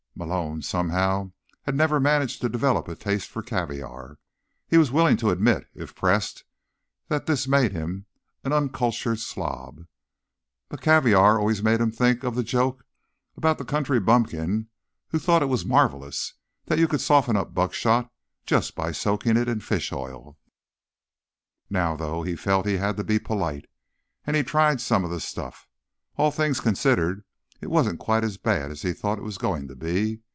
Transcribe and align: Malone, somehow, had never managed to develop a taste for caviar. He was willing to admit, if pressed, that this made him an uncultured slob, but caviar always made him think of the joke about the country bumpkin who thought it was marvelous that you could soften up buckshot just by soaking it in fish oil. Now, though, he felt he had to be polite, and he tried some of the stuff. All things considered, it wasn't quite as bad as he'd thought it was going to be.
Malone, 0.13 0.61
somehow, 0.61 1.31
had 1.63 1.73
never 1.73 1.99
managed 1.99 2.41
to 2.41 2.49
develop 2.49 2.87
a 2.87 2.95
taste 2.95 3.27
for 3.27 3.41
caviar. 3.41 4.19
He 4.67 4.77
was 4.77 4.91
willing 4.91 5.17
to 5.17 5.31
admit, 5.31 5.65
if 5.73 5.95
pressed, 5.95 6.43
that 7.07 7.25
this 7.25 7.47
made 7.47 7.71
him 7.71 8.05
an 8.43 8.53
uncultured 8.53 9.19
slob, 9.19 9.85
but 10.69 10.79
caviar 10.81 11.39
always 11.39 11.63
made 11.63 11.81
him 11.81 11.91
think 11.91 12.23
of 12.23 12.35
the 12.35 12.43
joke 12.43 12.85
about 13.35 13.57
the 13.57 13.65
country 13.65 13.99
bumpkin 13.99 14.67
who 15.07 15.17
thought 15.17 15.41
it 15.41 15.47
was 15.47 15.65
marvelous 15.65 16.35
that 16.65 16.77
you 16.77 16.87
could 16.87 17.01
soften 17.01 17.35
up 17.35 17.55
buckshot 17.55 18.11
just 18.45 18.75
by 18.75 18.91
soaking 18.91 19.37
it 19.37 19.47
in 19.47 19.59
fish 19.59 19.91
oil. 19.91 20.37
Now, 21.67 21.95
though, 21.95 22.21
he 22.21 22.35
felt 22.35 22.67
he 22.67 22.77
had 22.77 22.95
to 22.97 23.03
be 23.03 23.17
polite, 23.17 23.65
and 24.27 24.35
he 24.35 24.43
tried 24.43 24.81
some 24.81 25.03
of 25.03 25.09
the 25.09 25.21
stuff. 25.21 25.67
All 26.15 26.29
things 26.29 26.59
considered, 26.59 27.23
it 27.61 27.69
wasn't 27.69 27.99
quite 27.99 28.23
as 28.23 28.37
bad 28.37 28.71
as 28.71 28.81
he'd 28.81 28.93
thought 28.95 29.19
it 29.19 29.23
was 29.23 29.37
going 29.37 29.67
to 29.67 29.75
be. 29.75 30.19